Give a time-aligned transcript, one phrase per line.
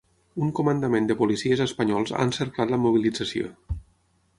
[0.45, 3.57] Un comandament de policies espanyols ha encerclat la mobilització.